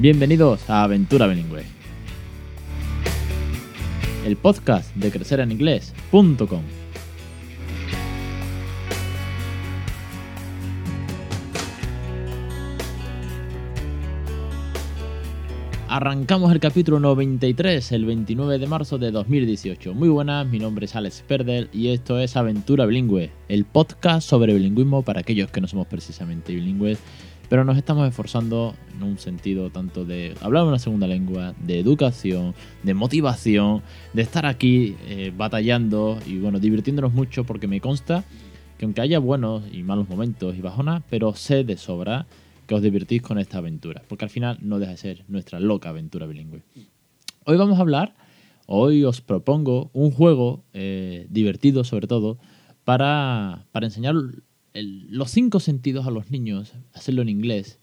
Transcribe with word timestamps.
Bienvenidos 0.00 0.70
a 0.70 0.82
Aventura 0.82 1.26
Bilingüe, 1.26 1.62
el 4.24 4.34
podcast 4.36 4.96
de 4.96 5.10
crecereninglés.com. 5.10 6.62
Arrancamos 15.86 16.50
el 16.50 16.60
capítulo 16.60 16.98
93 16.98 17.92
el 17.92 18.06
29 18.06 18.58
de 18.58 18.66
marzo 18.66 18.96
de 18.96 19.10
2018. 19.10 19.92
Muy 19.92 20.08
buenas, 20.08 20.46
mi 20.46 20.58
nombre 20.58 20.86
es 20.86 20.96
Alex 20.96 21.22
Perder 21.28 21.68
y 21.74 21.88
esto 21.88 22.18
es 22.18 22.38
Aventura 22.38 22.86
Bilingüe, 22.86 23.32
el 23.48 23.66
podcast 23.66 24.26
sobre 24.26 24.54
bilingüismo 24.54 25.02
para 25.02 25.20
aquellos 25.20 25.50
que 25.50 25.60
no 25.60 25.66
somos 25.66 25.88
precisamente 25.88 26.54
bilingües, 26.54 26.98
pero 27.50 27.64
nos 27.64 27.76
estamos 27.76 28.08
esforzando 28.08 28.76
en 28.94 29.02
un 29.02 29.18
sentido 29.18 29.70
tanto 29.70 30.04
de 30.04 30.34
hablar 30.40 30.64
una 30.64 30.78
segunda 30.78 31.08
lengua, 31.08 31.52
de 31.58 31.80
educación, 31.80 32.54
de 32.84 32.94
motivación, 32.94 33.82
de 34.12 34.22
estar 34.22 34.46
aquí 34.46 34.94
eh, 35.08 35.32
batallando 35.36 36.16
y 36.26 36.38
bueno, 36.38 36.60
divirtiéndonos 36.60 37.12
mucho 37.12 37.42
porque 37.42 37.66
me 37.66 37.80
consta 37.80 38.22
que 38.78 38.84
aunque 38.84 39.00
haya 39.00 39.18
buenos 39.18 39.64
y 39.72 39.82
malos 39.82 40.08
momentos 40.08 40.56
y 40.56 40.60
bajonas, 40.60 41.02
pero 41.10 41.34
sé 41.34 41.64
de 41.64 41.76
sobra 41.76 42.26
que 42.68 42.76
os 42.76 42.82
divertís 42.82 43.20
con 43.20 43.36
esta 43.36 43.58
aventura, 43.58 44.02
porque 44.06 44.24
al 44.24 44.30
final 44.30 44.58
no 44.62 44.78
deja 44.78 44.92
de 44.92 44.98
ser 44.98 45.24
nuestra 45.26 45.58
loca 45.58 45.88
aventura 45.88 46.28
bilingüe. 46.28 46.62
Hoy 47.46 47.56
vamos 47.56 47.78
a 47.78 47.82
hablar, 47.82 48.14
hoy 48.66 49.02
os 49.02 49.20
propongo 49.22 49.90
un 49.92 50.12
juego 50.12 50.62
eh, 50.72 51.26
divertido 51.30 51.82
sobre 51.82 52.06
todo 52.06 52.38
para, 52.84 53.66
para 53.72 53.86
enseñar 53.86 54.14
los 54.74 55.30
cinco 55.30 55.60
sentidos 55.60 56.06
a 56.06 56.10
los 56.10 56.30
niños, 56.30 56.74
hacerlo 56.92 57.22
en 57.22 57.28
inglés, 57.28 57.78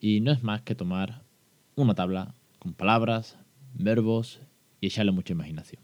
y 0.00 0.20
no 0.20 0.32
es 0.32 0.42
más 0.42 0.62
que 0.62 0.74
tomar 0.74 1.22
una 1.76 1.94
tabla 1.94 2.34
con 2.58 2.74
palabras, 2.74 3.36
verbos 3.74 4.40
y 4.80 4.86
echarle 4.86 5.12
mucha 5.12 5.32
imaginación. 5.32 5.83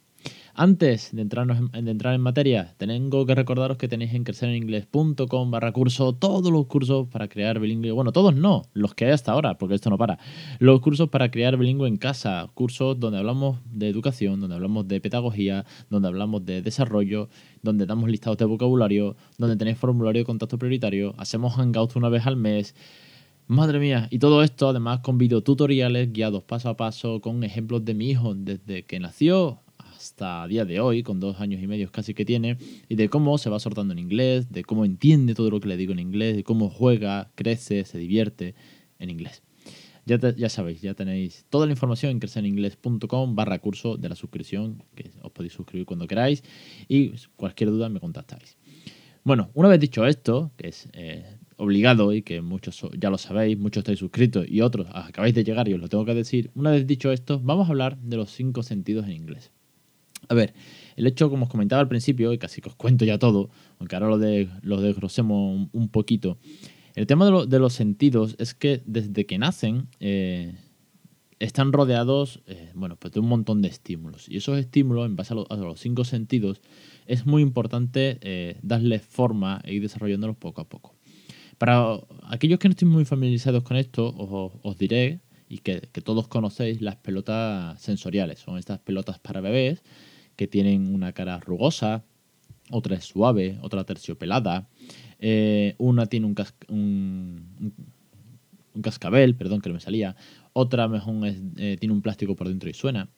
Antes 0.63 1.09
de, 1.17 1.23
entrarnos 1.23 1.73
de 1.73 1.91
entrar 1.91 2.15
en 2.15 2.21
materia, 2.21 2.75
tengo 2.77 3.25
que 3.25 3.35
recordaros 3.35 3.79
que 3.79 3.89
tenéis 3.89 4.13
en 4.13 4.25
crecereninglés.com 4.25 5.51
barra 5.51 5.73
curso 5.73 6.13
todos 6.13 6.53
los 6.53 6.67
cursos 6.67 7.09
para 7.09 7.29
crear 7.29 7.59
bilingüe. 7.61 7.93
Bueno, 7.93 8.13
todos 8.13 8.35
no, 8.35 8.65
los 8.75 8.93
que 8.93 9.07
hay 9.07 9.13
hasta 9.13 9.33
ahora, 9.33 9.57
porque 9.57 9.77
esto 9.77 9.89
no 9.89 9.97
para. 9.97 10.19
Los 10.59 10.83
cursos 10.83 11.09
para 11.09 11.31
crear 11.31 11.57
bilingüe 11.57 11.89
en 11.89 11.97
casa, 11.97 12.47
cursos 12.53 13.01
donde 13.01 13.17
hablamos 13.17 13.61
de 13.73 13.89
educación, 13.89 14.39
donde 14.39 14.55
hablamos 14.55 14.87
de 14.87 15.01
pedagogía, 15.01 15.65
donde 15.89 16.09
hablamos 16.09 16.45
de 16.45 16.61
desarrollo, 16.61 17.31
donde 17.63 17.87
damos 17.87 18.11
listados 18.11 18.37
de 18.37 18.45
vocabulario, 18.45 19.17
donde 19.39 19.57
tenéis 19.57 19.79
formulario 19.79 20.21
de 20.21 20.27
contacto 20.27 20.59
prioritario, 20.59 21.15
hacemos 21.17 21.55
hangouts 21.55 21.97
una 21.97 22.11
vez 22.11 22.27
al 22.27 22.37
mes. 22.37 22.75
Madre 23.47 23.79
mía, 23.79 24.09
y 24.11 24.19
todo 24.19 24.43
esto 24.43 24.69
además 24.69 25.01
con 25.01 25.17
videotutoriales 25.17 26.13
guiados 26.13 26.43
paso 26.43 26.69
a 26.69 26.77
paso, 26.77 27.23
con 27.23 27.45
ejemplos 27.45 27.83
de 27.83 27.95
mi 27.95 28.11
hijo 28.11 28.35
desde 28.35 28.83
que 28.83 29.01
nació 29.01 29.63
hasta 30.01 30.47
día 30.49 30.65
de 30.65 30.81
hoy, 30.81 31.03
con 31.03 31.21
dos 31.21 31.41
años 31.41 31.63
y 31.63 31.67
medio 31.67 31.93
casi 31.93 32.15
que 32.15 32.25
tiene, 32.25 32.57
y 32.89 32.95
de 32.95 33.11
cómo 33.11 33.37
se 33.37 33.51
va 33.51 33.59
soltando 33.59 33.93
en 33.93 33.99
inglés, 33.99 34.51
de 34.51 34.65
cómo 34.65 34.87
entiende 34.87 35.35
todo 35.35 35.51
lo 35.51 35.61
que 35.61 35.69
le 35.69 35.77
digo 35.77 35.93
en 35.93 35.99
inglés, 35.99 36.37
de 36.37 36.43
cómo 36.43 36.71
juega, 36.71 37.31
crece, 37.35 37.85
se 37.85 37.99
divierte 37.99 38.55
en 38.99 39.11
inglés. 39.11 39.43
Ya, 40.07 40.17
ya 40.17 40.49
sabéis, 40.49 40.81
ya 40.81 40.95
tenéis 40.95 41.45
toda 41.51 41.67
la 41.67 41.73
información 41.73 42.13
en 42.13 42.19
crecereningles.com 42.19 43.37
barra 43.37 43.59
curso 43.59 43.99
de 43.99 44.09
la 44.09 44.17
suscripción, 44.17 44.83
que 44.95 45.11
os 45.21 45.31
podéis 45.33 45.53
suscribir 45.53 45.85
cuando 45.85 46.07
queráis, 46.07 46.43
y 46.89 47.13
cualquier 47.37 47.71
duda 47.71 47.91
me 47.91 48.01
contactáis. 48.01 48.57
Bueno, 49.23 49.51
una 49.53 49.69
vez 49.69 49.81
dicho 49.81 50.07
esto, 50.07 50.51
que 50.57 50.69
es 50.69 50.89
eh, 50.95 51.27
obligado 51.57 52.15
y 52.15 52.23
que 52.23 52.41
muchos 52.41 52.87
ya 52.99 53.11
lo 53.11 53.19
sabéis, 53.19 53.59
muchos 53.59 53.83
estáis 53.83 53.99
suscritos 53.99 54.47
y 54.49 54.63
otros 54.63 54.87
acabáis 54.95 55.35
de 55.35 55.45
llegar 55.45 55.69
y 55.69 55.75
os 55.75 55.81
lo 55.81 55.91
tengo 55.91 56.07
que 56.07 56.15
decir, 56.15 56.51
una 56.55 56.71
vez 56.71 56.87
dicho 56.87 57.13
esto, 57.13 57.39
vamos 57.39 57.69
a 57.69 57.73
hablar 57.73 57.99
de 57.99 58.17
los 58.17 58.31
cinco 58.31 58.63
sentidos 58.63 59.05
en 59.05 59.13
inglés. 59.13 59.53
A 60.31 60.35
ver, 60.35 60.55
el 60.95 61.09
hecho, 61.09 61.29
como 61.29 61.47
os 61.47 61.51
comentaba 61.51 61.83
al 61.83 61.89
principio, 61.89 62.33
y 62.33 62.39
casi 62.39 62.61
que 62.61 62.69
os 62.69 62.77
cuento 62.77 63.05
ya 63.05 63.19
todo, 63.19 63.51
aunque 63.81 63.97
ahora 63.97 64.09
lo, 64.09 64.19
de, 64.19 64.49
lo 64.63 64.81
desgrosemos 64.81 65.69
un, 65.73 65.89
poquito, 65.89 66.39
el 66.95 67.09
tema 67.09 67.29
de, 67.47 67.59
los 67.59 67.73
sentidos 67.73 68.37
es 68.39 68.55
que 68.55 68.81
desde 68.87 69.27
que 69.27 69.39
nacen 69.39 69.89
eh, 69.99 70.55
están 71.41 71.73
rodeados 71.73 72.43
eh, 72.47 72.71
bueno, 72.75 72.95
pues 72.95 73.13
de 73.13 73.19
un 73.19 73.27
montón 73.27 73.61
de 73.61 73.67
estímulos. 73.67 74.29
Y 74.29 74.37
esos 74.37 74.57
estímulos, 74.57 75.07
en 75.07 75.17
base 75.17 75.35
a, 75.35 75.57
los 75.57 75.81
cinco 75.81 76.05
sentidos, 76.05 76.61
es 77.07 77.27
muy 77.27 77.43
importante 77.43 78.19
eh, 78.21 78.57
darles 78.63 79.03
forma 79.03 79.61
e 79.65 79.75
ir 79.75 79.83
desarrollándolos 79.83 80.37
poco 80.37 80.61
a 80.61 80.69
poco. 80.69 80.95
Para 81.59 81.99
aquellos 82.29 82.61
que 82.61 82.69
no 82.69 82.73
estén 82.73 82.89
muy 82.89 83.05
familiarizados 83.05 83.65
con 83.65 83.77
esto, 83.77 84.15
os, 84.63 84.79
diré, 84.79 85.23
y 85.49 85.59
que 85.59 85.81
todos 86.05 86.29
conocéis, 86.29 86.81
las 86.81 86.95
pelotas 86.97 87.81
sensoriales. 87.83 88.39
Son 88.39 88.59
estas 88.59 88.79
pelotas 88.79 89.19
para 89.19 89.41
bebés 89.41 89.83
que 90.41 90.47
tienen 90.47 90.95
una 90.95 91.13
cara 91.13 91.39
rugosa, 91.39 92.03
otra 92.71 92.97
es 92.97 93.05
suave, 93.05 93.59
otra 93.61 93.85
terciopelada, 93.85 94.71
eh, 95.19 95.75
una 95.77 96.07
tiene 96.07 96.25
un, 96.25 97.45
cascabel, 98.81 99.35
perdón 99.35 99.61
que 99.61 99.69
no 99.69 99.75
me 99.75 99.83
salía, 99.83 100.17
otra 100.55 100.89
mejor 100.89 101.15
eh, 101.27 101.77
tiene 101.79 101.93
un 101.93 102.01
plástico 102.01 102.37
por 102.37 102.49
dentro 102.49 102.71
y 102.71 102.73
suena. 102.73 103.11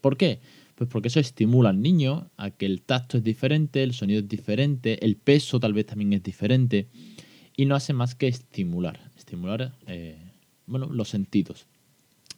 ¿Por 0.00 0.16
qué? 0.16 0.40
Pues 0.74 0.88
porque 0.88 1.08
eso 1.08 1.20
estimula 1.20 1.68
al 1.68 1.82
niño 1.82 2.30
a 2.38 2.48
que 2.48 2.64
el 2.64 2.80
tacto 2.80 3.18
es 3.18 3.24
diferente, 3.24 3.82
el 3.82 3.92
sonido 3.92 4.20
es 4.20 4.28
diferente, 4.28 5.04
el 5.04 5.16
peso 5.16 5.60
tal 5.60 5.74
vez 5.74 5.84
también 5.84 6.14
es 6.14 6.22
diferente 6.22 6.88
y 7.54 7.66
no 7.66 7.74
hace 7.74 7.92
más 7.92 8.14
que 8.14 8.26
estimular, 8.26 9.10
estimular 9.18 9.76
eh, 9.86 10.16
bueno, 10.64 10.86
los 10.86 11.10
sentidos. 11.10 11.66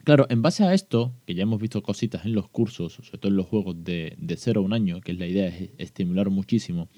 Claro, 0.06 0.26
en 0.28 0.40
base 0.40 0.62
a 0.62 0.72
esto, 0.72 1.16
que 1.26 1.34
ya 1.34 1.42
hemos 1.42 1.60
visto 1.60 1.82
cositas 1.82 2.24
en 2.26 2.32
los 2.32 2.48
cursos, 2.48 2.92
sobre 2.92 3.18
todo 3.18 3.28
en 3.28 3.36
los 3.36 3.46
juegos 3.46 3.82
de, 3.82 4.14
de 4.18 4.36
0 4.36 4.60
a 4.60 4.62
un 4.62 4.72
año, 4.72 5.00
que 5.00 5.10
es 5.10 5.18
la 5.18 5.26
idea 5.26 5.48
es 5.48 5.70
estimular 5.78 6.30
muchísimo, 6.30 6.88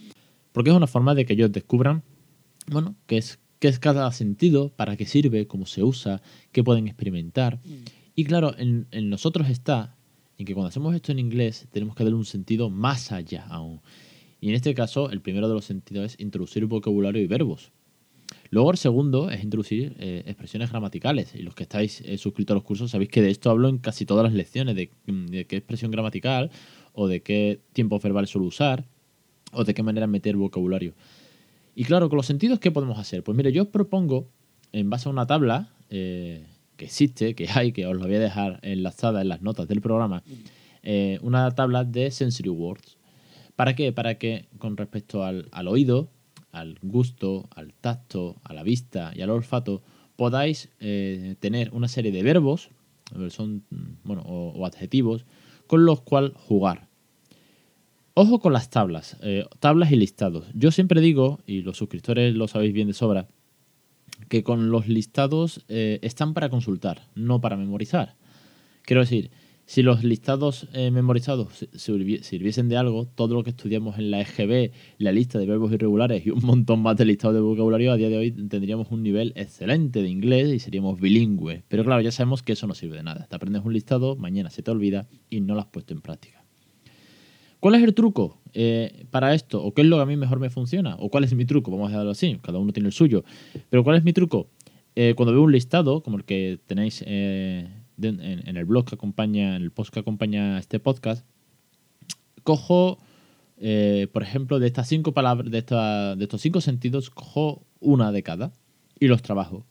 porque 0.53 0.69
es 0.69 0.77
una 0.77 0.87
forma 0.87 1.15
de 1.15 1.25
que 1.25 1.33
ellos 1.33 1.51
descubran, 1.51 2.03
bueno, 2.67 2.97
qué 3.07 3.17
es, 3.17 3.39
qué 3.61 3.69
es 3.69 3.79
cada 3.79 4.13
sentido, 4.13 4.75
para 4.77 4.99
qué 4.99 5.07
sirve, 5.07 5.47
cómo 5.47 5.65
se 5.65 5.83
usa, 5.83 6.21
qué 6.53 6.63
pueden 6.63 6.87
experimentar. 6.87 7.63
Mm. 7.65 7.85
Y 8.15 8.25
claro, 8.25 8.55
en, 8.59 8.89
en 8.91 9.09
nosotros 9.09 9.49
está 9.49 9.97
en 10.37 10.45
que 10.45 10.53
cuando 10.53 10.69
hacemos 10.69 10.95
esto 10.95 11.11
en 11.11 11.19
inglés 11.19 11.67
tenemos 11.73 11.97
que 11.97 12.05
darle 12.05 12.19
un 12.19 12.27
sentido 12.27 12.69
más 12.69 13.11
allá 13.11 13.47
aún. 13.47 13.81
Y 14.39 14.51
en 14.51 14.55
este 14.55 14.75
caso, 14.75 15.09
el 15.09 15.23
primero 15.23 15.49
de 15.49 15.55
los 15.55 15.65
sentidos 15.65 16.13
es 16.13 16.21
introducir 16.21 16.67
vocabulario 16.67 17.23
y 17.23 17.27
verbos. 17.27 17.73
Luego 18.51 18.71
el 18.71 18.79
segundo 18.79 19.31
es 19.31 19.43
introducir 19.43 19.95
eh, 19.99 20.23
expresiones 20.27 20.71
gramaticales. 20.71 21.35
Y 21.35 21.43
los 21.43 21.55
que 21.55 21.65
estáis 21.65 22.01
eh, 22.01 22.17
suscritos 22.17 22.55
a 22.55 22.57
los 22.57 22.65
cursos 22.65 22.91
sabéis 22.91 23.11
que 23.11 23.21
de 23.21 23.31
esto 23.31 23.51
hablo 23.51 23.69
en 23.69 23.79
casi 23.79 24.07
todas 24.07 24.25
las 24.25 24.33
lecciones, 24.33 24.75
mm, 25.07 25.27
de, 25.27 25.47
qué 25.47 25.57
expresión 25.57 25.91
gramatical 25.91 26.51
o 26.93 27.09
de 27.09 27.23
qué 27.23 27.61
tiempo 27.73 27.99
verbal 27.99 28.27
suelo 28.27 28.47
usar 28.47 28.87
o 29.53 29.65
de 29.65 29.75
qué 29.75 29.83
manera 29.83 30.07
meter 30.07 30.37
vocabulario. 30.37 30.95
Y 31.75 31.85
claro, 31.85 32.09
con 32.09 32.17
los 32.17 32.27
sentidos, 32.27 32.59
¿qué 32.59 32.71
podemos 32.71 32.99
hacer? 32.99 33.23
Pues 33.23 33.37
mire, 33.37 33.53
yo 33.53 33.63
os 33.63 33.69
propongo, 33.69 34.29
en 34.73 34.91
base 34.91 35.09
a 35.09 35.13
una 35.13 35.27
tabla 35.27 35.71
eh, 35.91 36.45
que 36.77 36.87
existe, 36.87 37.35
que 37.35 37.49
hay, 37.55 37.73
que 37.73 37.87
os 37.87 37.97
la 37.97 38.07
voy 38.07 38.17
a 38.17 38.21
dejar 38.21 38.61
enlazada 38.63 39.21
en 39.21 39.29
las 39.29 39.43
notas 39.43 39.69
del 39.69 39.81
programa, 39.81 40.23
una 41.21 41.51
tabla 41.51 41.85
de 41.85 42.11
sensory 42.11 42.49
words. 42.49 42.97
¿Para 43.57 43.75
qué? 43.75 43.93
Para 43.93 44.17
que 44.17 44.47
con 44.59 44.77
respecto 44.77 45.23
al, 45.23 45.49
al 45.53 45.69
oído, 45.69 46.09
al 46.53 46.79
gusto, 46.83 47.49
al 47.55 47.73
tacto, 47.75 48.37
a 48.45 48.53
la 48.53 48.63
vista 48.63 49.13
y 49.15 49.23
al 49.23 49.31
olfato, 49.31 49.83
podáis 50.17 50.69
eh, 50.81 51.37
tener 51.41 51.71
una 51.73 51.89
serie 51.89 52.13
de 52.13 52.23
verbos, 52.23 52.71
son, 53.31 53.65
bueno, 54.05 54.23
o, 54.27 54.67
adjetivos, 54.67 55.25
con 55.67 55.85
los 55.85 56.01
cuales 56.01 56.33
jugar. 56.37 56.89
Ojo 58.15 58.41
con 58.41 58.53
las 58.53 58.69
tablas, 58.69 59.17
eh, 59.23 59.47
tablas 59.61 59.93
y 59.93 59.97
listados. 59.97 60.47
Yo 60.55 60.73
siempre 60.73 61.01
digo, 61.01 61.39
y 61.47 61.63
los 61.63 61.77
suscriptores 61.77 62.35
lo 62.35 62.49
sabéis 62.49 62.73
bien 62.73 62.89
de 62.89 62.95
sobra, 62.95 63.29
que 64.29 64.43
con 64.43 64.71
los 64.71 64.89
listados 64.89 65.65
eh, 65.69 66.01
están 66.03 66.35
para 66.35 66.49
consultar, 66.49 67.07
no 67.15 67.41
para 67.41 67.57
memorizar. 67.57 68.17
Quiero 68.83 69.03
decir, 69.03 69.31
si 69.69 69.83
los 69.83 70.03
listados 70.03 70.67
eh, 70.73 70.91
memorizados 70.91 71.69
sirviesen 71.75 72.71
de 72.71 72.79
algo, 72.79 73.05
todo 73.05 73.35
lo 73.35 73.45
que 73.45 73.51
estudiamos 73.51 73.99
en 73.99 74.11
la 74.11 74.23
EGB, 74.23 74.73
la 74.97 75.13
lista 75.13 75.39
de 75.39 75.45
verbos 75.45 75.71
irregulares 75.73 76.25
y 76.25 76.31
un 76.31 76.41
montón 76.41 76.81
más 76.81 76.97
de 76.97 77.05
listados 77.05 77.35
de 77.35 77.43
vocabulario, 77.43 77.93
a 77.93 77.99
día 77.99 78.09
de 78.09 78.17
hoy 78.17 78.31
tendríamos 78.31 78.91
un 78.91 79.03
nivel 79.03 79.35
excelente 79.37 80.01
de 80.01 80.09
inglés 80.09 80.55
y 80.55 80.59
seríamos 80.59 80.99
bilingües. 80.99 81.65
Pero 81.69 81.85
claro, 81.85 82.01
ya 82.01 82.11
sabemos 82.11 82.43
que 82.43 82.55
eso 82.55 82.67
no 82.67 82.73
sirve 82.73 82.97
de 82.97 83.03
nada. 83.03 83.27
Te 83.29 83.37
aprendes 83.37 83.63
un 83.63 83.75
listado, 83.75 84.17
mañana 84.17 84.49
se 84.49 84.63
te 84.63 84.71
olvida 84.71 85.07
y 85.29 85.41
no 85.41 85.55
lo 85.55 85.61
has 85.61 85.67
puesto 85.67 85.93
en 85.93 86.01
práctica. 86.01 86.43
¿Cuál 87.61 87.75
es 87.75 87.83
el 87.83 87.93
truco 87.93 88.41
eh, 88.55 89.05
para 89.11 89.35
esto? 89.35 89.63
¿O 89.63 89.75
qué 89.75 89.83
es 89.83 89.87
lo 89.87 89.97
que 89.97 90.03
a 90.03 90.07
mí 90.07 90.17
mejor 90.17 90.41
me 90.41 90.49
funciona? 90.49 90.97
¿O 90.99 91.11
cuál 91.11 91.25
es 91.25 91.35
mi 91.35 91.45
truco? 91.45 91.71
Vamos 91.71 91.89
a 91.89 91.91
dejarlo 91.91 92.13
así, 92.13 92.39
cada 92.41 92.59
uno 92.59 92.73
tiene 92.73 92.87
el 92.87 92.95
suyo. 92.95 93.23
Pero 93.69 93.85
¿cuál 93.85 93.99
es 93.99 94.03
mi 94.03 94.15
truco? 94.15 94.49
Eh, 94.97 95.13
cuando 95.15 95.33
veo 95.33 95.43
un 95.43 95.53
listado, 95.53 96.03
como 96.03 96.17
el 96.17 96.25
que 96.25 96.59
tenéis 96.67 97.05
en, 98.01 98.57
el 98.57 98.65
blog 98.65 98.87
que 98.87 98.95
acompaña, 98.95 99.57
en 99.57 99.63
el 99.63 99.71
post 99.71 99.93
que 99.93 100.01
acompaña 100.01 100.59
este 100.59 100.81
podcast, 100.81 101.27
cojo, 102.43 102.99
eh, 103.59 104.09
por 104.13 104.23
ejemplo, 104.23 104.59
de 104.59 104.67
estas 104.67 104.89
cinco 104.89 105.13
palabras, 105.13 105.51
de, 105.51 105.63
de 105.63 106.25
estos 106.25 106.41
cinco 106.41 106.61
sentidos, 106.61 107.11
cojo 107.11 107.67
una 107.81 108.13
de 108.13 108.23
cada 108.23 108.53
y 108.99 109.07
los 109.07 109.23
trabajo. 109.23 109.67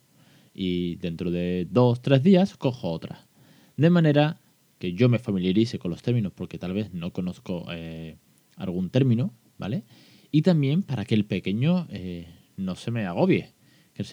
y 0.53 0.95
dentro 0.95 1.29
de 1.29 1.68
dos, 1.69 2.01
tres 2.01 2.24
días 2.24 2.57
cojo 2.57 2.89
otra. 2.91 3.27
De 3.75 3.91
manera 3.91 4.41
que 4.80 4.94
yo 4.94 5.07
me 5.07 5.19
familiarice 5.19 5.77
con 5.77 5.91
los 5.91 6.01
términos 6.01 6.33
porque 6.35 6.57
tal 6.57 6.73
vez 6.73 6.94
no 6.94 7.13
conozco 7.13 7.65
eh, 7.71 8.18
algún 8.56 8.89
término, 8.89 9.33
¿vale? 9.57 9.83
Y 10.31 10.41
también 10.41 10.83
para 10.83 11.06
que 11.06 11.15
el 11.15 11.25
pequeño 11.25 11.88
eh, 11.89 12.27
no 12.57 12.75
se 12.75 12.91
me 12.91 13.06
agobie. 13.06 13.53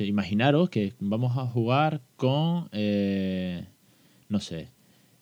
Imaginaros 0.01 0.71
que 0.71 0.95
vamos 0.99 1.37
a 1.37 1.47
jugar 1.47 2.03
con, 2.17 2.69
no 4.29 4.41
sé, 4.41 4.71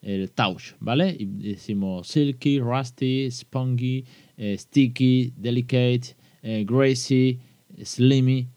el 0.03 0.31
touch, 0.31 0.73
¿vale? 0.81 1.17
Y 1.19 1.27
decimos 1.27 2.09
silky, 2.09 2.59
rusty, 2.59 3.31
spongy, 3.31 4.05
sticky, 4.57 5.33
delicate, 5.37 6.17
gracie, 6.43 7.39
slimy. 7.83 8.49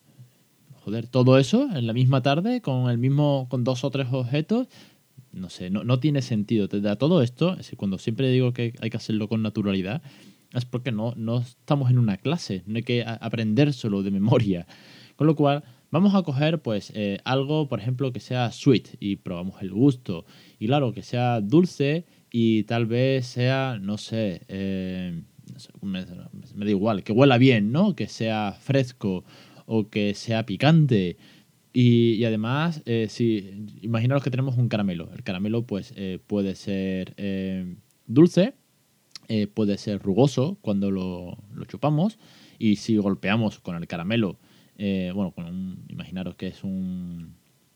Joder, 0.83 1.07
todo 1.07 1.37
eso 1.37 1.67
en 1.75 1.87
la 1.87 1.93
misma 1.93 2.21
tarde 2.21 2.61
con 2.61 2.89
el 2.89 2.97
mismo, 2.97 3.47
con 3.49 3.63
dos 3.63 3.83
o 3.83 3.91
tres 3.91 4.07
objetos 4.11 4.67
no 5.35 5.49
sé, 5.49 5.69
no, 5.69 5.83
no 5.83 5.99
tiene 5.99 6.21
sentido. 6.21 6.67
todo 6.69 7.21
esto, 7.21 7.57
cuando 7.77 7.97
siempre 7.97 8.31
digo 8.31 8.53
que 8.53 8.73
hay 8.79 8.89
que 8.89 8.97
hacerlo 8.97 9.27
con 9.27 9.43
naturalidad, 9.43 10.01
es 10.53 10.65
porque 10.65 10.91
no, 10.91 11.13
no 11.17 11.39
estamos 11.39 11.91
en 11.91 11.99
una 11.99 12.17
clase, 12.17 12.63
no 12.65 12.77
hay 12.77 12.83
que 12.83 13.03
aprender 13.05 13.73
solo 13.73 14.01
de 14.01 14.11
memoria. 14.11 14.65
Con 15.17 15.27
lo 15.27 15.35
cual, 15.35 15.63
vamos 15.95 16.13
a 16.13 16.23
coger 16.23 16.61
pues 16.61 16.91
eh, 16.93 17.19
algo, 17.23 17.69
por 17.69 17.79
ejemplo, 17.79 18.11
que 18.11 18.19
sea 18.19 18.51
sweet 18.51 18.97
y 18.99 19.15
probamos 19.15 19.61
el 19.61 19.71
gusto. 19.71 20.25
Y 20.59 20.67
claro, 20.67 20.91
que 20.91 21.01
sea 21.01 21.39
dulce 21.39 22.03
y 22.33 22.63
tal 22.63 22.85
vez 22.85 23.27
sea, 23.27 23.79
no 23.81 23.97
sé, 23.97 24.41
eh, 24.49 25.21
me, 25.81 26.03
da 26.03 26.69
igual, 26.69 27.01
que 27.01 27.13
huela 27.13 27.37
bien, 27.37 27.71
¿no? 27.71 27.95
Que 27.95 28.09
sea 28.09 28.57
fresco 28.59 29.23
o 29.67 29.89
que 29.89 30.13
sea 30.15 30.45
picante. 30.45 31.15
Y, 31.71 32.25
además, 32.25 32.81
eh, 32.85 33.07
si 33.09 33.65
imaginaros 33.81 34.21
que 34.21 34.31
tenemos 34.31 34.57
un 34.57 34.67
caramelo. 34.67 35.09
El 35.13 35.23
caramelo 35.23 35.65
pues 35.65 35.93
puede 36.27 36.55
ser 36.55 37.15
dulce, 38.05 38.55
puede 39.53 39.77
ser 39.77 40.01
rugoso 40.01 40.57
cuando 40.59 40.91
lo, 40.91 41.37
chupamos. 41.69 42.19
Y 42.59 42.77
si 42.77 42.97
golpeamos 42.97 43.59
con 43.59 43.77
el 43.77 43.87
caramelo, 43.87 44.39
bueno, 44.77 45.31
con 45.31 45.85
imaginaros 45.89 46.35
que 46.35 46.47
es 46.47 46.63
un, 46.63 47.35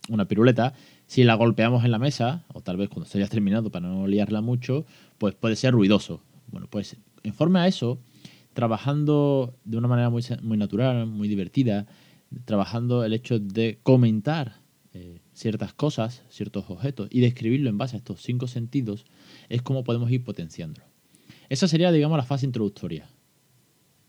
una 0.10 0.26
piruleta, 0.26 0.74
si 1.08 1.24
la 1.24 1.36
golpeamos 1.36 1.86
en 1.86 1.92
la 1.92 2.00
mesa, 2.00 2.44
o 2.54 2.62
tal 2.62 2.78
vez 2.78 2.90
cuando 2.90 3.06
se 3.06 3.18
haya 3.18 3.28
terminado 3.28 3.72
para 3.72 3.88
no 3.88 4.08
liarla 4.08 4.42
mucho, 4.42 4.86
pues 5.18 5.36
puede 5.36 5.56
ser 5.56 5.74
ruidoso. 5.74 6.22
Bueno, 6.48 6.68
pues 6.70 6.98
en 7.24 7.34
forma 7.34 7.64
a 7.64 7.68
eso, 7.68 8.00
trabajando 8.54 9.56
de 9.66 9.78
una 9.78 9.88
manera 9.88 10.10
muy, 10.10 10.24
muy 10.42 10.58
natural, 10.58 11.06
muy 11.06 11.28
divertida, 11.28 11.88
trabajando 12.46 13.04
el 13.04 13.14
hecho 13.14 13.40
de 13.40 13.80
comentar 13.84 14.58
eh, 14.94 15.20
ciertas 15.34 15.74
cosas, 15.74 16.24
ciertos 16.30 16.70
objetos 16.70 17.08
y 17.12 17.22
describirlo 17.22 17.70
en 17.70 17.78
base 17.78 17.96
a 17.96 18.00
estos 18.00 18.22
cinco 18.22 18.48
sentidos, 18.48 19.06
es 19.48 19.62
como 19.62 19.84
podemos 19.84 20.12
ir 20.12 20.24
potenciándolo. 20.24 20.86
Esa 21.50 21.68
sería, 21.68 21.92
digamos, 21.92 22.18
la 22.18 22.24
fase 22.24 22.46
introductoria. 22.46 23.08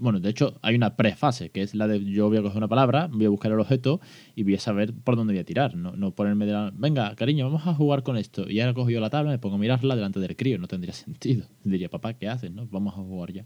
Bueno, 0.01 0.19
de 0.19 0.31
hecho, 0.31 0.59
hay 0.63 0.75
una 0.75 0.97
prefase, 0.97 1.51
que 1.51 1.61
es 1.61 1.75
la 1.75 1.87
de 1.87 2.03
yo 2.03 2.29
voy 2.29 2.39
a 2.39 2.43
coger 2.43 2.57
una 2.57 2.69
palabra, 2.69 3.11
voy 3.13 3.27
a 3.27 3.29
buscar 3.29 3.53
el 3.53 3.61
objeto 3.61 4.01
y 4.35 4.45
voy 4.45 4.55
a 4.55 4.59
saber 4.59 4.95
por 4.95 5.15
dónde 5.15 5.35
voy 5.35 5.41
a 5.41 5.45
tirar. 5.45 5.77
No, 5.77 6.11
ponerme 6.13 6.47
de 6.47 6.53
la. 6.53 6.73
Venga, 6.75 7.15
cariño, 7.17 7.45
vamos 7.45 7.67
a 7.67 7.75
jugar 7.75 8.03
con 8.03 8.17
esto. 8.17 8.49
Y 8.49 8.61
ahora 8.61 8.73
cojo 8.73 8.89
yo 8.89 8.99
la 8.99 9.11
tabla, 9.11 9.31
me 9.31 9.39
pongo 9.39 9.57
a 9.57 9.59
mirarla 9.59 9.95
delante 9.95 10.19
del 10.19 10.35
crío. 10.37 10.57
No 10.57 10.69
tendría 10.69 10.95
sentido. 10.95 11.45
Diría, 11.65 11.91
papá, 11.91 12.15
¿qué 12.15 12.29
haces? 12.29 12.51
No? 12.51 12.67
Vamos 12.71 12.95
a 12.95 12.97
jugar 12.97 13.31
ya. 13.31 13.45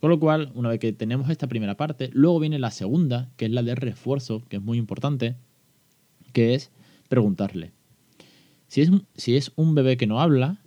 Con 0.00 0.08
lo 0.08 0.18
cual, 0.18 0.52
una 0.54 0.70
vez 0.70 0.80
que 0.80 0.94
tenemos 0.94 1.28
esta 1.28 1.48
primera 1.48 1.76
parte, 1.76 2.08
luego 2.14 2.40
viene 2.40 2.58
la 2.58 2.70
segunda, 2.70 3.28
que 3.36 3.44
es 3.44 3.50
la 3.50 3.62
de 3.62 3.74
refuerzo, 3.74 4.42
que 4.48 4.56
es 4.56 4.62
muy 4.62 4.78
importante, 4.78 5.36
que 6.32 6.54
es 6.54 6.72
preguntarle. 7.10 7.72
Si 8.68 8.80
es, 8.80 8.90
si 9.16 9.36
es 9.36 9.52
un 9.54 9.74
bebé 9.74 9.98
que 9.98 10.06
no 10.06 10.18
habla, 10.18 10.62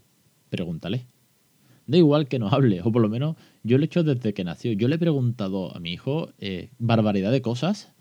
pregúntale. 0.52 1.08
Da 1.88 1.98
igual 1.98 2.28
que 2.28 2.38
no 2.38 2.50
hable, 2.50 2.82
o 2.84 2.92
por 2.92 3.02
lo 3.02 3.10
menos 3.10 3.36
yo 3.66 3.80
lo 3.80 3.84
he 3.84 3.88
hecho 3.88 4.04
desde 4.04 4.36
que 4.36 4.44
nació. 4.44 4.74
Yo 4.74 4.88
le 4.88 4.96
he 4.96 5.00
preguntado 5.00 5.76
a 5.76 5.80
mi 5.80 5.92
hijo 5.92 6.30
eh, 6.38 6.70
barbaridad 6.78 7.32
de 7.32 7.42
cosas 7.42 7.92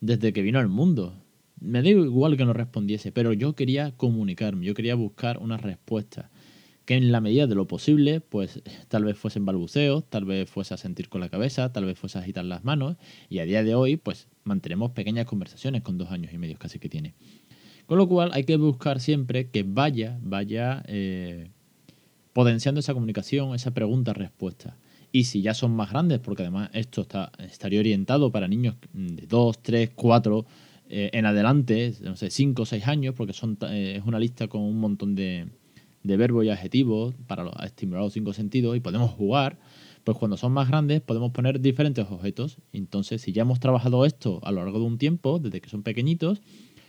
desde 0.00 0.32
que 0.32 0.42
vino 0.42 0.58
al 0.58 0.68
mundo. 0.68 1.14
Me 1.60 1.82
da 1.82 1.88
igual 1.88 2.36
que 2.36 2.44
no 2.44 2.52
respondiese, 2.52 3.12
pero 3.12 3.32
yo 3.32 3.54
quería 3.54 3.92
comunicarme, 3.96 4.66
yo 4.66 4.74
quería 4.74 4.96
buscar 4.96 5.38
una 5.38 5.56
respuesta 5.56 6.30
que 6.84 6.96
en 6.96 7.12
la 7.12 7.20
medida 7.20 7.46
de 7.46 7.54
lo 7.54 7.66
posible, 7.66 8.20
pues 8.20 8.60
tal 8.88 9.04
vez 9.04 9.16
fuesen 9.16 9.46
balbuceos, 9.46 10.04
tal 10.10 10.24
vez 10.24 10.50
fuese 10.50 10.74
a 10.74 10.76
sentir 10.76 11.08
con 11.08 11.20
la 11.20 11.28
cabeza, 11.28 11.72
tal 11.72 11.84
vez 11.84 11.96
fuese 11.96 12.18
a 12.18 12.20
agitar 12.20 12.44
las 12.44 12.64
manos, 12.64 12.96
y 13.30 13.38
a 13.38 13.44
día 13.44 13.62
de 13.62 13.74
hoy, 13.76 13.96
pues 13.96 14.28
mantenemos 14.42 14.90
pequeñas 14.90 15.26
conversaciones 15.26 15.82
con 15.82 15.96
dos 15.96 16.10
años 16.10 16.32
y 16.34 16.38
medio 16.38 16.58
casi 16.58 16.80
que 16.80 16.88
tiene. 16.88 17.14
Con 17.86 17.98
lo 17.98 18.08
cual 18.08 18.30
hay 18.34 18.44
que 18.44 18.56
buscar 18.56 19.00
siempre 19.00 19.48
que 19.48 19.62
vaya, 19.62 20.18
vaya 20.22 20.82
eh, 20.88 21.50
potenciando 22.32 22.80
esa 22.80 22.92
comunicación, 22.94 23.54
esa 23.54 23.72
pregunta-respuesta. 23.72 24.76
Y 25.14 25.24
si 25.24 25.42
ya 25.42 25.54
son 25.54 25.76
más 25.76 25.90
grandes, 25.90 26.18
porque 26.18 26.42
además 26.42 26.70
esto 26.72 27.02
está, 27.02 27.30
estaría 27.38 27.78
orientado 27.78 28.32
para 28.32 28.48
niños 28.48 28.74
de 28.92 29.28
2, 29.28 29.62
3, 29.62 29.90
4 29.94 30.44
en 30.88 31.24
adelante, 31.24 31.94
no 32.02 32.16
sé, 32.16 32.30
5 32.30 32.62
o 32.62 32.66
6 32.66 32.88
años, 32.88 33.14
porque 33.14 33.32
son, 33.32 33.56
eh, 33.70 33.94
es 33.96 34.04
una 34.04 34.18
lista 34.18 34.48
con 34.48 34.62
un 34.62 34.76
montón 34.80 35.14
de, 35.14 35.46
de 36.02 36.16
verbos 36.16 36.44
y 36.44 36.50
adjetivos 36.50 37.14
para 37.28 37.48
estimular 37.64 38.02
los 38.02 38.12
cinco 38.12 38.32
sentidos 38.32 38.76
y 38.76 38.80
podemos 38.80 39.12
jugar, 39.12 39.60
pues 40.02 40.18
cuando 40.18 40.36
son 40.36 40.50
más 40.50 40.66
grandes 40.66 41.00
podemos 41.00 41.30
poner 41.30 41.60
diferentes 41.60 42.04
objetos. 42.10 42.58
Entonces, 42.72 43.22
si 43.22 43.30
ya 43.30 43.42
hemos 43.42 43.60
trabajado 43.60 44.04
esto 44.06 44.40
a 44.42 44.50
lo 44.50 44.64
largo 44.64 44.80
de 44.80 44.86
un 44.86 44.98
tiempo, 44.98 45.38
desde 45.38 45.60
que 45.60 45.70
son 45.70 45.84
pequeñitos, 45.84 46.42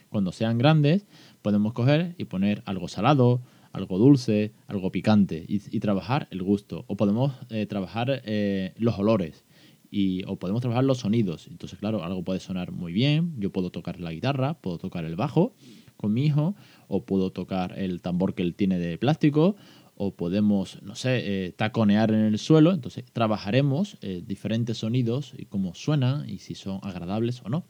cuando 0.10 0.32
sean 0.32 0.58
grandes, 0.58 1.06
podemos 1.44 1.74
coger 1.74 2.16
y 2.18 2.26
poner 2.26 2.64
algo 2.66 2.88
salado, 2.88 3.44
algo 3.76 3.98
dulce, 3.98 4.54
algo 4.68 4.92
picante 4.92 5.46
y, 5.48 5.80
trabajar 5.80 6.28
el 6.32 6.42
gusto. 6.42 6.86
O 6.88 6.96
podemos 6.96 7.34
eh, 7.50 7.66
trabajar 7.66 8.22
eh, 8.26 8.74
los 8.78 8.98
olores. 8.98 9.46
Y, 9.92 10.24
o 10.26 10.38
podemos 10.38 10.62
trabajar 10.62 10.84
los 10.84 11.00
sonidos. 11.00 11.48
Entonces, 11.48 11.78
claro, 11.78 12.04
algo 12.04 12.24
puede 12.24 12.40
sonar 12.40 12.72
muy 12.72 12.94
bien. 12.94 13.34
Yo 13.38 13.52
puedo 13.52 13.70
tocar 13.70 14.00
la 14.00 14.12
guitarra, 14.12 14.56
puedo 14.56 14.78
tocar 14.78 15.06
el 15.06 15.16
bajo 15.16 15.54
con 15.98 16.14
mi 16.14 16.26
hijo, 16.26 16.56
o 16.88 17.06
puedo 17.06 17.32
tocar 17.32 17.78
el 17.80 18.02
tambor 18.02 18.34
que 18.34 18.44
él 18.44 18.54
tiene 18.54 18.78
de 18.80 18.98
plástico, 18.98 19.56
o 19.96 20.14
podemos, 20.14 20.82
no 20.84 20.94
sé, 20.96 21.46
eh, 21.46 21.52
taconear 21.54 22.12
en 22.12 22.22
el 22.22 22.38
suelo. 22.38 22.74
Entonces 22.74 23.06
trabajaremos 23.14 23.98
diferentes 24.26 24.80
sonidos 24.80 25.34
y 25.38 25.46
cómo 25.46 25.74
suenan 25.74 26.30
y 26.30 26.40
si 26.40 26.56
son 26.56 26.80
agradables 26.84 27.42
o 27.46 27.50
no. 27.50 27.66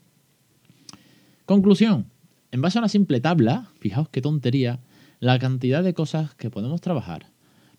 Conclusión. 1.44 2.10
En 2.50 2.62
base 2.62 2.78
a 2.78 2.80
una 2.80 2.88
simple 2.88 3.20
tabla, 3.20 3.70
fijaos 3.78 4.08
qué 4.08 4.20
tontería, 4.20 4.80
la 5.20 5.38
cantidad 5.38 5.82
de 5.82 5.94
cosas 5.94 6.34
que 6.34 6.50
podemos 6.50 6.80
trabajar. 6.80 7.30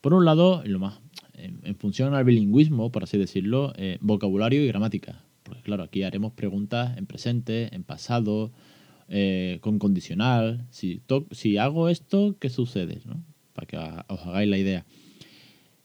Por 0.02 0.14
un 0.14 0.26
lado, 0.26 0.62
lo 0.66 0.80
más, 0.80 1.00
en, 1.34 1.76
función 1.76 2.14
al 2.14 2.24
bilingüismo, 2.24 2.92
por 2.92 3.04
así 3.04 3.18
decirlo, 3.18 3.74
eh, 3.78 3.98
vocabulario 4.02 4.64
y 4.64 4.68
gramática. 4.68 5.24
Porque 5.44 5.62
claro, 5.62 5.84
aquí 5.84 6.04
haremos 6.04 6.34
preguntas 6.34 6.98
en 6.98 7.06
presente, 7.06 7.74
en 7.74 7.84
pasado, 7.84 8.52
eh, 9.08 9.60
con 9.62 9.80
condicional. 9.80 10.66
Si, 10.70 11.02
si 11.32 11.58
hago 11.58 11.90
esto, 11.90 12.36
¿qué 12.40 12.50
sucede? 12.50 13.02
Para 13.54 13.68
que 13.68 13.78
os 14.08 14.22
hagáis 14.26 14.50
la 14.50 14.58
idea. 14.58 14.86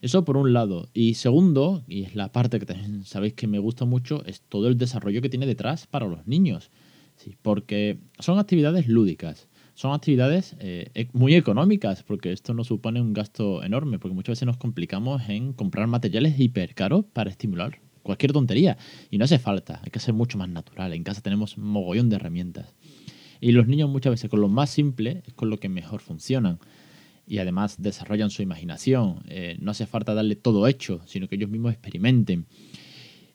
Eso 0.01 0.25
por 0.25 0.37
un 0.37 0.53
lado. 0.53 0.89
Y 0.93 1.15
segundo, 1.15 1.85
y 1.87 2.03
es 2.03 2.17
la 2.17 2.33
parte 2.33 2.59
que 2.59 2.67
también 2.67 3.05
sabéis 3.05 3.35
que 3.35 3.47
me 3.47 3.61
gusta 3.61 3.85
mucho, 3.85 4.25
es 4.27 4.41
todo 4.41 4.67
el 4.67 4.77
desarrollo 4.77 5.23
que 5.23 5.29
tiene 5.29 5.47
detrás 5.47 5.87
para 5.87 6.09
los 6.09 6.27
niños. 6.27 6.71
Sí, 7.17 7.37
porque 7.41 8.01
son 8.19 8.41
actividades 8.41 8.89
lúdicas. 8.89 9.49
Son 9.83 9.95
actividades 9.95 10.55
eh, 10.61 11.09
muy 11.13 11.35
económicas, 11.35 12.05
porque 12.05 12.31
esto 12.31 12.55
no 12.55 12.63
supone 12.63 13.01
un 13.01 13.13
gasto 13.13 13.65
enorme, 13.65 13.99
porque 13.99 14.15
muchas 14.15 14.35
veces 14.35 14.47
nos 14.47 14.57
complicamos 14.57 15.29
en 15.29 15.53
comprar 15.55 15.89
materiales 15.89 16.39
hiper 16.39 16.77
caros 16.77 17.05
para 17.13 17.31
estimular 17.31 17.81
cualquier 18.05 18.31
tontería. 18.31 18.79
Y 19.11 19.19
no 19.19 19.25
hace 19.25 19.41
falta, 19.41 19.81
hay 19.83 19.91
que 19.91 19.99
ser 19.99 20.15
mucho 20.15 20.39
más 20.39 20.49
natural. 20.49 20.93
En 20.93 21.03
casa 21.03 21.21
tenemos 21.21 21.59
mogollón 21.59 22.11
de 22.11 22.15
herramientas. 22.15 22.73
Y 23.41 23.51
los 23.51 23.67
niños 23.67 23.91
muchas 23.91 24.13
veces 24.13 24.31
con 24.31 24.41
lo 24.41 24.47
más 24.47 24.71
simple 24.71 25.25
es 25.27 25.35
con 25.35 25.51
lo 25.51 25.59
que 25.59 25.69
mejor 25.69 26.01
funcionan. 26.01 26.61
Y 27.27 27.39
además 27.39 27.83
desarrollan 27.83 28.31
su 28.31 28.41
imaginación. 28.43 29.25
Eh, 29.27 29.57
no 29.59 29.73
hace 29.73 29.87
falta 29.87 30.15
darle 30.15 30.37
todo 30.37 30.69
hecho, 30.69 31.01
sino 31.07 31.27
que 31.27 31.35
ellos 31.35 31.51
mismos 31.51 31.73
experimenten. 31.73 32.47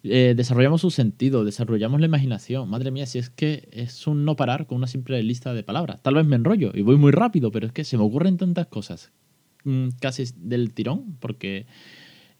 Eh, 0.04 0.34
desarrollamos 0.36 0.82
su 0.82 0.92
sentido, 0.92 1.44
desarrollamos 1.44 2.00
la 2.00 2.06
imaginación. 2.06 2.70
Madre 2.70 2.92
mía, 2.92 3.06
si 3.06 3.20
es 3.20 3.30
que 3.30 3.68
es 3.72 4.08
un 4.08 4.26
no 4.26 4.36
parar 4.36 4.68
con 4.68 4.78
una 4.78 4.88
simple 4.88 5.22
lista 5.24 5.54
de 5.54 5.64
palabras. 5.64 6.02
Tal 6.02 6.16
vez 6.16 6.26
me 6.26 6.36
enrollo 6.36 6.72
y 6.74 6.82
voy 6.82 6.98
muy 6.98 7.12
rápido, 7.12 7.52
pero 7.52 7.68
es 7.68 7.74
que 7.74 7.84
se 7.84 7.98
me 7.98 8.04
ocurren 8.04 8.38
tantas 8.38 8.68
cosas 8.68 9.12
mm, 9.64 9.90
casi 10.00 10.26
del 10.38 10.74
tirón, 10.74 11.18
porque 11.20 11.66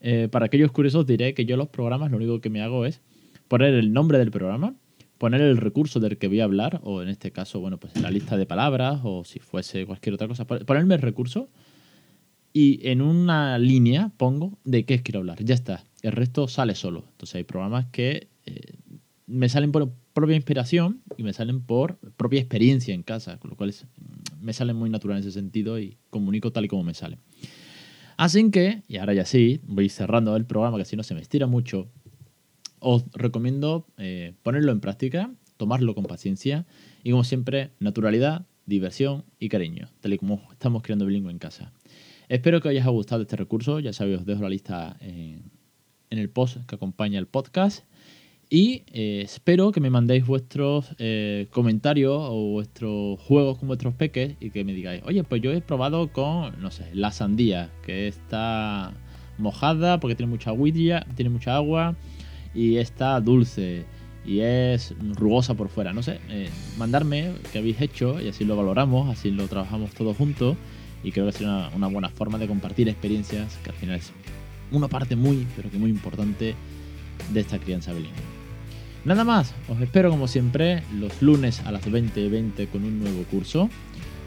eh, 0.00 0.28
para 0.30 0.46
aquellos 0.46 0.70
curiosos 0.70 1.06
diré 1.06 1.34
que 1.34 1.44
yo 1.44 1.56
los 1.56 1.68
programas 1.68 2.10
lo 2.10 2.16
único 2.16 2.40
que 2.40 2.50
me 2.50 2.62
hago 2.62 2.86
es 2.86 3.02
poner 3.48 3.74
el 3.74 3.92
nombre 3.92 4.18
del 4.18 4.30
programa, 4.30 4.74
poner 5.18 5.40
el 5.40 5.56
recurso 5.56 5.98
del 6.00 6.16
que 6.16 6.28
voy 6.28 6.40
a 6.40 6.44
hablar, 6.44 6.80
o 6.84 7.02
en 7.02 7.08
este 7.08 7.32
caso, 7.32 7.60
bueno, 7.60 7.78
pues 7.78 8.00
la 8.00 8.10
lista 8.10 8.36
de 8.36 8.46
palabras, 8.46 9.00
o 9.02 9.24
si 9.24 9.40
fuese 9.40 9.84
cualquier 9.84 10.14
otra 10.14 10.28
cosa, 10.28 10.46
ponerme 10.46 10.94
el 10.94 11.02
recurso 11.02 11.48
y 12.52 12.86
en 12.88 13.02
una 13.02 13.58
línea 13.58 14.10
pongo 14.16 14.58
de 14.64 14.84
qué 14.84 15.02
quiero 15.02 15.20
hablar. 15.20 15.42
Ya 15.42 15.54
está. 15.54 15.84
El 16.02 16.12
resto 16.12 16.48
sale 16.48 16.74
solo. 16.74 17.04
Entonces 17.10 17.36
hay 17.36 17.44
programas 17.44 17.86
que 17.86 18.28
eh, 18.46 18.74
me 19.26 19.48
salen 19.48 19.72
por 19.72 19.92
propia 20.14 20.36
inspiración 20.36 21.02
y 21.16 21.22
me 21.22 21.32
salen 21.32 21.60
por 21.60 21.98
propia 22.16 22.40
experiencia 22.40 22.94
en 22.94 23.02
casa, 23.02 23.38
con 23.38 23.50
lo 23.50 23.56
cual 23.56 23.74
me 24.40 24.52
salen 24.52 24.76
muy 24.76 24.90
natural 24.90 25.18
en 25.18 25.20
ese 25.20 25.32
sentido 25.32 25.78
y 25.78 25.96
comunico 26.10 26.50
tal 26.50 26.64
y 26.64 26.68
como 26.68 26.82
me 26.82 26.94
sale. 26.94 27.18
Así 28.16 28.50
que, 28.50 28.82
y 28.88 28.96
ahora 28.96 29.14
ya 29.14 29.24
sí, 29.24 29.60
voy 29.64 29.88
cerrando 29.88 30.34
el 30.34 30.44
programa 30.44 30.78
que 30.78 30.84
si 30.84 30.96
no 30.96 31.04
se 31.04 31.14
me 31.14 31.20
estira 31.20 31.46
mucho, 31.46 31.88
os 32.80 33.04
recomiendo 33.12 33.86
eh, 33.96 34.34
ponerlo 34.42 34.72
en 34.72 34.80
práctica, 34.80 35.30
tomarlo 35.56 35.94
con 35.94 36.04
paciencia 36.04 36.66
y 37.04 37.10
como 37.10 37.22
siempre, 37.22 37.70
naturalidad, 37.78 38.46
diversión 38.66 39.24
y 39.38 39.48
cariño, 39.48 39.88
tal 40.00 40.14
y 40.14 40.18
como 40.18 40.42
estamos 40.50 40.82
creando 40.82 41.06
bilingüe 41.06 41.30
en 41.30 41.38
casa. 41.38 41.72
Espero 42.28 42.60
que 42.60 42.68
os 42.68 42.72
haya 42.72 42.86
gustado 42.88 43.22
este 43.22 43.36
recurso, 43.36 43.80
ya 43.80 43.94
sabéis, 43.94 44.18
os 44.18 44.26
dejo 44.26 44.42
la 44.42 44.50
lista 44.50 44.98
en, 45.00 45.50
el 46.10 46.28
post 46.28 46.58
que 46.66 46.74
acompaña 46.74 47.18
el 47.18 47.26
podcast. 47.26 47.84
Y 48.50 48.82
eh, 48.92 49.22
espero 49.24 49.72
que 49.72 49.80
me 49.80 49.88
mandéis 49.88 50.26
vuestros 50.26 50.94
eh, 50.98 51.48
comentarios 51.50 52.18
o 52.18 52.52
vuestros 52.52 53.18
juegos 53.20 53.58
con 53.58 53.68
vuestros 53.68 53.94
peques 53.94 54.36
y 54.40 54.50
que 54.50 54.62
me 54.64 54.74
digáis, 54.74 55.02
oye, 55.06 55.24
pues 55.24 55.40
yo 55.40 55.52
he 55.52 55.60
probado 55.62 56.12
con, 56.12 56.60
no 56.60 56.70
sé, 56.70 56.90
la 56.92 57.12
sandía, 57.12 57.70
que 57.82 58.08
está 58.08 58.92
mojada 59.38 59.98
porque 59.98 60.14
tiene 60.14 60.30
mucha 60.30 60.50
agüilla, 60.50 61.06
tiene 61.14 61.30
mucha 61.30 61.56
agua 61.56 61.96
y 62.54 62.76
está 62.76 63.20
dulce 63.20 63.84
y 64.26 64.40
es 64.40 64.94
rugosa 65.14 65.54
por 65.54 65.70
fuera. 65.70 65.94
No 65.94 66.02
sé, 66.02 66.20
eh, 66.28 66.50
mandarme 66.76 67.32
qué 67.52 67.58
habéis 67.60 67.80
hecho 67.80 68.20
y 68.20 68.28
así 68.28 68.44
lo 68.44 68.54
valoramos, 68.54 69.08
así 69.08 69.30
lo 69.30 69.46
trabajamos 69.48 69.92
todos 69.92 70.14
juntos 70.14 70.58
y 71.02 71.12
creo 71.12 71.26
que 71.26 71.30
es 71.30 71.40
una, 71.40 71.70
una 71.74 71.86
buena 71.86 72.08
forma 72.08 72.38
de 72.38 72.46
compartir 72.46 72.88
experiencias 72.88 73.58
que 73.62 73.70
al 73.70 73.76
final 73.76 73.96
es 73.96 74.12
una 74.70 74.88
parte 74.88 75.16
muy, 75.16 75.46
pero 75.56 75.70
que 75.70 75.78
muy 75.78 75.90
importante 75.90 76.54
de 77.32 77.40
esta 77.40 77.58
crianza 77.58 77.92
bilingüe. 77.92 78.38
Nada 79.04 79.24
más, 79.24 79.54
os 79.68 79.80
espero 79.80 80.10
como 80.10 80.28
siempre 80.28 80.82
los 80.94 81.22
lunes 81.22 81.60
a 81.60 81.72
las 81.72 81.86
20.20 81.86 82.68
con 82.68 82.84
un 82.84 83.00
nuevo 83.00 83.22
curso, 83.24 83.70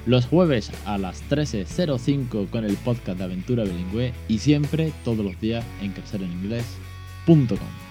los 0.05 0.25
jueves 0.25 0.71
a 0.85 0.97
las 0.97 1.23
13.05 1.29 2.49
con 2.49 2.65
el 2.65 2.75
podcast 2.77 3.19
de 3.19 3.25
Aventura 3.25 3.63
Bilingüe 3.63 4.13
y 4.27 4.39
siempre 4.39 4.91
todos 5.03 5.23
los 5.23 5.39
días 5.39 5.63
en 5.81 5.91
crecereninglés.com. 5.91 7.90